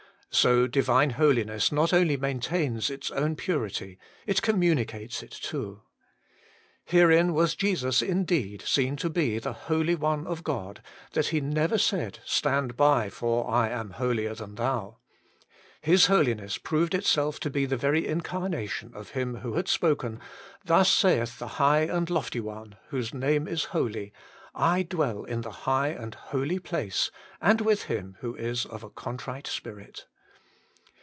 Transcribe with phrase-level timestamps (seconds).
[0.33, 5.81] So Divine Holiness not only maintains its own purity; it communicates it too.
[6.85, 11.77] Herein was Jesus indeed seen to be the Holy One of God, that He never
[11.77, 14.99] said,' Stand by, for I am holier than thou.'
[15.81, 20.17] His holiness proved itself to be the very incarnation of Him who had spoken,
[20.63, 24.13] 'Thus saith the High and Lofty One, whose Name is Holy:
[24.55, 27.11] I dwell in the High and Holy place,
[27.41, 30.05] and with him who is of a contrite spirit.'